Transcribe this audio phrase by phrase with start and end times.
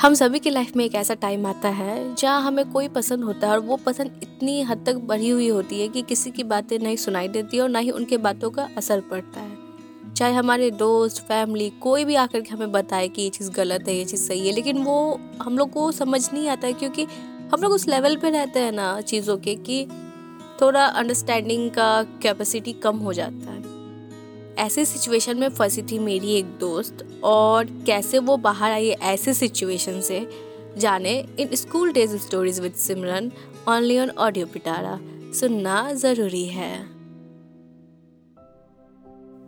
[0.00, 3.46] हम सभी की लाइफ में एक ऐसा टाइम आता है, जहाँ हमें कोई पसंद होता
[3.46, 6.78] है और वो पसंद इतनी हद तक बढ़ी हुई होती है कि किसी की बातें
[6.78, 11.22] नहीं सुनाई देती और ना ही उनके बातों का असर पड़ता है। चाहे हमारे दोस्त
[11.22, 14.46] फैमिली कोई भी आकर के हमें बताए कि ये चीज़ गलत है, ये चीज़ सही
[14.46, 17.06] है, लेकिन वो हम लोग को समझ नहीं आता है क्योंकि
[17.54, 19.86] हम लोग उस लेवल पे रहते हैं ना चीज़ों के कि
[20.60, 23.55] थोड़ा अंडरस्टैंडिंग का कैपेसिटी कम हो जाता है।
[24.58, 30.00] ऐसे सिचुएशन में फंसी थी मेरी एक दोस्त और कैसे वो बाहर आई ऐसे सिचुएशन
[30.00, 30.26] से,
[30.78, 33.32] जाने इन school days stories with Simran
[33.68, 34.98] only on audio Pitara
[35.32, 36.86] सुनना ज़रूरी है।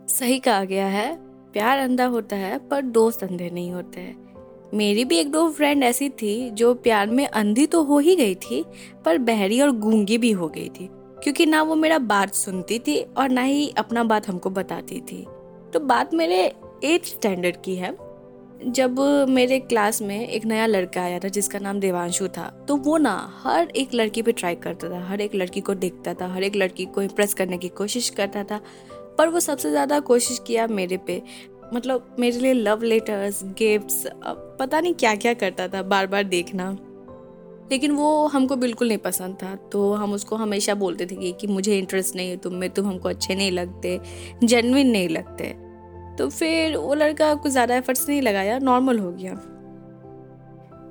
[0.07, 1.17] सही कहा गया है।
[1.53, 4.29] प्यार अंधा होता है, पर दोस्त अंधे नहीं होते। हैं
[4.73, 8.35] मेरी भी एक दो फ्रेंड ऐसी थी, जो प्यार में अंधी तो हो ही गई
[8.35, 8.65] थी,
[9.05, 10.89] पर बहरी और गूँगी भी हो गई थी।
[11.23, 15.25] क्योंकि ना वो मेरा बात सुनती थी और ना ही अपना बात हमको बताती थी।
[15.73, 16.43] तो बात मेरे
[16.85, 17.97] एट्थ स्टैंडर्ड की है।
[18.65, 22.97] जब मेरे क्लास में एक नया लड़का आया था जिसका नाम देवांशु था तो वो
[22.97, 26.43] ना हर एक लड़की पे ट्राई करता था, हर एक लड़की को देखता था, हर
[26.43, 28.59] एक लड़की को इम्प्रेस करने की कोशिश करता था।
[29.17, 31.21] पर वो सबसे ज़्यादा कोशिश किया मेरे पे
[31.73, 36.69] मतलब मेरे लिए लव लेटर्स गिफ्ट्स पता नहीं क्या क्या करता था बार बार देखना।
[37.71, 41.77] लेकिन वो हमको बिल्कुल नहीं पसंद था। तो हम उसको हमेशा बोलते थे कि मुझे
[41.77, 43.99] इंटरेस्ट नहीं है, तुम में तुम हमको अच्छे नहीं लगते
[44.43, 45.55] जेनविन नहीं लगते।
[46.17, 49.33] तो फिर वो लड़का कुछ ज़्यादा एफर्ट्स नहीं लगाया नॉर्मल हो गया।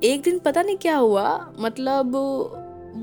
[0.05, 2.15] एक दिन पता नहीं क्या हुआ मतलब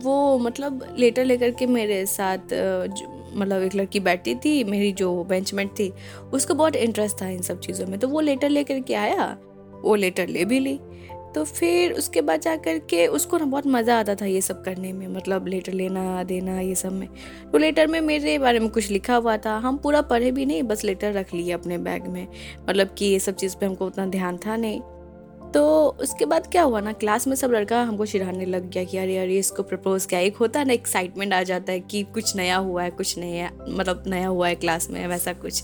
[0.04, 2.54] वो मतलब लेटर लेकर के मेरे साथ
[3.34, 5.92] मतलब एक लड़की बैठी थी, मेरी जो बेंचमेंट थी,
[6.34, 9.26] उसको बहुत इंटरेस्ट था इन सब चीज़ों में। तो वो लेटर लेकर के आया,
[9.82, 10.80] वो लेटर ले भी ली।
[11.36, 14.64] तो फिर उसके बाद जा कर के उसको ना बहुत मज़ा आता था ये सब
[14.64, 17.08] करने में मतलब लेटर लेना, देना, ये सब में।
[17.52, 20.64] तो लेटर में मेरे बारे में कुछ लिखा हुआ था। हम पूरा पढ़े भी नहीं,
[20.64, 22.28] बस लेटर रख लिए अपने बैग में।
[22.70, 24.82] मतलब कि ये सब चीज़ पे हमको उतना ध्यान था नहीं।
[25.52, 28.98] तो उसके बाद क्या हुआ ना, क्लास में सब लड़का हमको चिढ़ाने लग गया कि,
[28.98, 32.36] अरे अरे, इसको प्रपोज क्या एक होता है ना एक्साइटमेंट आ जाता है कि कुछ
[32.36, 35.64] नया हुआ है, कुछ नया मतलब नया हुआ है क्लास में, वैसा कुछ।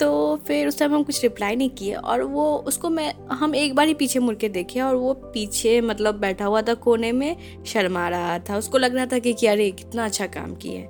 [0.00, 3.74] तो फिर उस टाइम हम कुछ रिप्लाई नहीं किए और वो उसको मैं हम एक
[3.74, 7.36] बार ही पीछे मुड़ के देखे और वो पीछे मतलब बैठा हुआ था कोने में
[7.66, 10.82] शर्मा रहा था। उसको लग रहा था कि, अरे कितना अच्छा काम किए।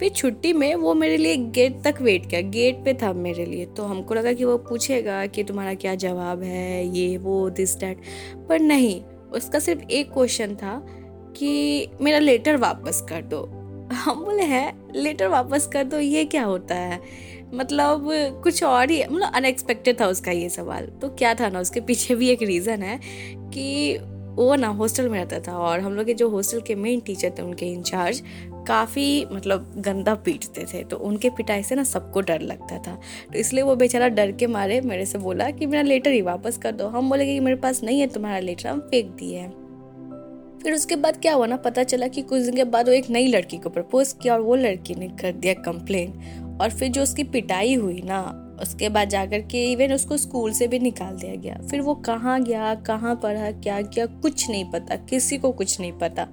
[0.00, 3.66] फिर छुट्टी में वो मेरे लिए गेट तक वेट किया। गेट पे था मेरे लिए।
[3.66, 7.98] तो हमको लगा कि वो पूछेगा कि तुम्हारा क्या जवाब है ये वो दिस डैट
[8.48, 9.02] पर नहीं
[9.32, 10.86] उसका सिर्फ़ एक क्वेश्चन था
[11.36, 13.58] कि मेरा लेटर वापस कर दो।
[13.92, 14.92] हम बोले हैं?
[14.96, 15.98] लेटर वापस कर दो?
[15.98, 17.00] ये क्या होता है?
[17.54, 18.06] मतलब
[18.44, 22.14] कुछ और ही मतलब अनएक्सपेक्टेड था उसका ये सवाल। तो क्या था ना, उसके पीछे
[22.14, 22.98] भी एक रीज़न है
[23.54, 23.98] कि
[24.32, 27.32] वो ना हॉस्टल में रहता था और हम लोग के जो हॉस्टल के मेन टीचर
[27.38, 28.22] थे, उनके इंचार्ज
[28.68, 32.94] काफ़ी मतलब गंदा पीटते थे। तो उनके पिटाई से ना सबको डर लगता था।
[33.32, 36.58] तो इसलिए वो बेचारा डर के मारे मेरे से बोला कि मेरा लेटर ही वापस
[36.58, 39.50] कर दो। हम बोले कि मेरे पास नहीं है तुम्हारा लेटर हम फेंक दिए हैं।
[40.62, 43.10] फिर उसके बाद क्या हुआ ना, पता चला कि कुछ दिन के बाद वो एक
[43.10, 46.12] नई लड़की को प्रपोज किया और वो लड़की ने कर दिया कंप्लेन
[46.60, 50.68] और फिर जो उसकी पिटाई हुई ना, उसके बाद जाकर के इवन उसको स्कूल से
[50.68, 54.96] भी निकाल दिया गया। फिर वो कहाँ गया, कहाँ पढ़ा, क्या किया, कुछ नहीं पता,
[54.96, 56.28] किसी को कुछ नहीं पता।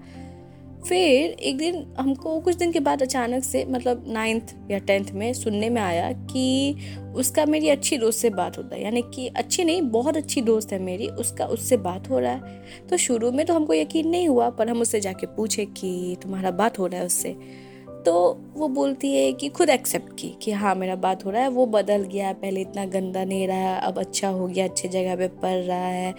[0.87, 5.33] फिर एक दिन हमको कुछ दिन के बाद अचानक से मतलब नाइन्थ या टेंथ में
[5.33, 6.75] सुनने में आया कि
[7.15, 10.73] उसका मेरी अच्छी दोस्त से बात होता है। यानी कि अच्छी नहीं, बहुत अच्छी दोस्त
[10.73, 12.41] है मेरी, उसका उससे बात हो रहा है।
[12.89, 16.51] तो शुरू में तो हमको यकीन नहीं हुआ, पर हम उससे जाके पूछे कि तुम्हारा
[16.51, 17.68] बात हो रहा है उससे।
[18.05, 21.47] तो वो बोलती है कि खुद एक्सेप्ट की कि हाँ मेरा बात हो रहा है,
[21.47, 25.27] वो बदल गया, पहले इतना गंदा नहीं रहा, अब अच्छा हो गया, अच्छे जगह पे
[25.27, 26.15] पढ़ रहा है।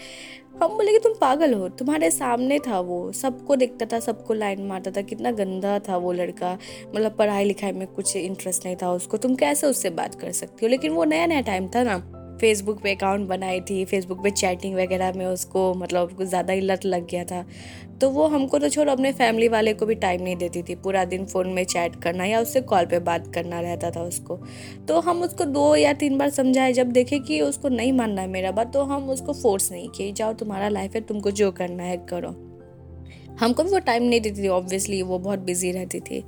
[0.63, 4.63] हम बोले कि तुम पागल हो, तुम्हारे सामने था वो, सबको देखता था, सबको लाइन
[4.63, 6.59] मारता था, कितना गंदा था वो लड़का।
[6.95, 10.67] मतलब पढ़ाई लिखाई में कुछ इंटरेस्ट नहीं था उसको, तुम कैसे उससे बात कर सकती
[10.67, 10.71] हो?
[10.71, 14.75] लेकिन वो नया नया टाइम था ना। फेसबुक पे अकाउंट बनाई थी फेसबुक पे चैटिंग
[14.75, 17.45] वगैरह में उसको मतलब कुछ ज़्यादा ही लत लग गया था।
[18.01, 21.05] तो वो हमको तो छोड़ो, अपने फैमिली वाले को भी टाइम नहीं देती थी। पूरा
[21.05, 24.39] दिन फ़ोन में चैट करना या उससे कॉल पे बात करना रहता था उसको।
[24.89, 28.29] तो हम उसको दो या तीन बार समझाए, जब देखे कि उसको नहीं मानना है
[28.29, 31.83] मेरा बात तो हम उसको फोर्स नहीं किए। जाओ, तुम्हारा लाइफ है, तुमको जो करना
[31.83, 32.31] है करो।
[33.41, 36.25] हमको भी वो टाइम नहीं देती थी ऑब्वियसली वो बहुत बिज़ी रहती थी।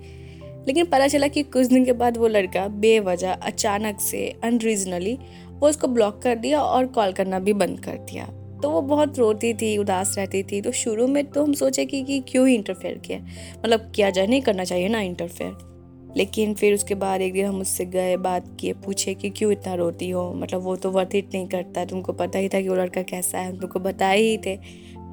[0.66, 5.18] लेकिन पता चला कि कुछ दिन के बाद वो लड़का बेवजह, अचानक से अनरीजनली
[5.62, 8.26] वो उसको ब्लॉक कर दिया और कॉल करना भी बंद कर दिया।
[8.62, 12.02] तो वो बहुत रोती थी उदास रहती थी। तो शुरू में तो हम सोचे कि,
[12.02, 13.18] कि क्यों ही इंटरफेयर किया?
[13.64, 15.72] मतलब किया जाए नहीं करना चाहिए ना इंटरफेयर
[16.16, 19.74] लेकिन फिर उसके बाद एक दिन हम उससे गए बात किए पूछे कि क्यों इतना
[19.74, 20.34] रोती हो?
[20.34, 23.38] मतलब वो तो वर्थ इट नहीं करता। तुमको पता ही था कि वो लड़का कैसा
[23.38, 24.56] है। हम तुमको बताए ही थे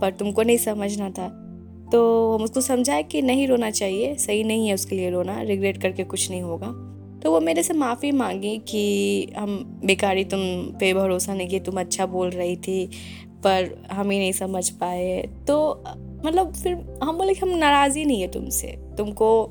[0.01, 1.45] पर तुमको नहीं समझना था।
[1.91, 5.81] तो हम उसको समझाए कि नहीं रोना चाहिए सही नहीं है उसके लिए रोना रिग्रेट
[5.81, 10.39] करके कुछ नहीं होगा। तो वो मेरे से माफ़ी मांगी कि हम बेकारी तुम
[10.79, 12.89] पे भरोसा नहीं किए, तुम अच्छा बोल रही थी,
[13.43, 15.83] पर हम ही नहीं समझ पाए। तो
[16.25, 19.45] मतलब फिर हम बोले कि हम नाराज़ नहीं है तुमसे। तुमको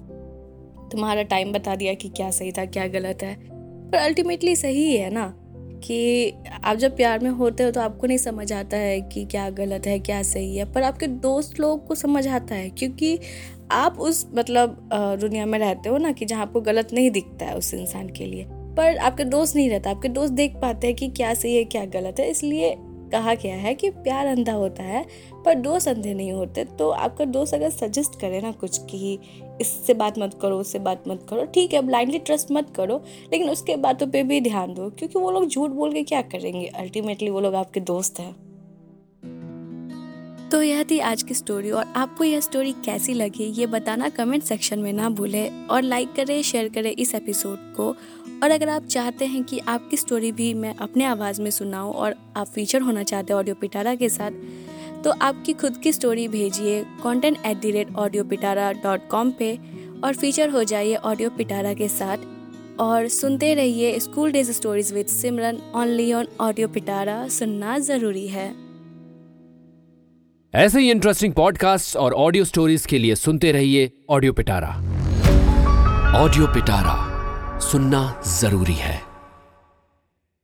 [0.93, 3.49] तुम्हारा टाइम बता दिया कि क्या सही था, क्या गलत है।
[3.91, 5.38] पर अल्टीमेटली सही है ना।
[5.85, 6.33] कि
[6.65, 9.87] आप जब प्यार में होते हो तो आपको नहीं समझ आता है कि क्या गलत
[9.87, 13.19] है, क्या सही है, पर आपके दोस्त लोग को समझ आता है क्योंकि
[13.71, 14.89] आप उस मतलब
[15.21, 18.27] दुनिया में रहते हो ना कि जहाँ आपको गलत नहीं दिखता है उस इंसान के
[18.27, 18.47] लिए।
[18.77, 21.85] पर आपके दोस्त नहीं रहता, आपके दोस्त देख पाते हैं कि क्या सही है, क्या
[21.87, 22.77] गलत है, इसलिए
[23.13, 25.05] कहा गया है कि प्यार अंधा होता है,
[25.45, 29.19] पर दोस्त अंधे नहीं होते। तो आपका दोस्त अगर सजेस्ट करे ना कुछ कि
[29.61, 32.97] इससे बात मत करो, उससे बात मत करो। ठीक है ब्लाइंडली ट्रस्ट मत करो,
[33.33, 36.67] लेकिन उसके बातों पे भी ध्यान दो, क्योंकि वो लोग झूठ बोल के क्या करेंगे?
[36.67, 38.37] अल्टीमेटली वो लोग आपके दोस्त हैं।
[40.51, 44.43] तो यह थी आज की स्टोरी और आपको यह स्टोरी कैसी लगी, ये बताना कमेंट
[44.43, 47.97] सेक्शन में ना भूलें, और लाइक करें शेयर करें इस एपिसोड को।
[48.43, 52.15] और अगर आप चाहते हैं कि आपकी स्टोरी भी मैं अपने आवाज़ में सुनाऊं, और
[52.37, 54.31] आप फीचर होना चाहते हैं ऑडियो पिटारा के साथ
[55.05, 60.01] तो आपकी खुद की स्टोरी भेजिए content at the rate audio Pitara dot com पर
[60.05, 62.19] और फीचर हो जाइए ऑडियो पिटारा के साथ।
[62.81, 68.53] और सुनते रहिए school days stories with Simran only on audio Pitara सुनना ज़रूरी है।
[70.55, 74.69] ऐसे ही इंटरेस्टिंग पॉडकास्ट और ऑडियो स्टोरीज के लिए सुनते रहिए ऑडियो पिटारा
[76.17, 79.08] ऑडियो पिटारा सुनना ज़रूरी है।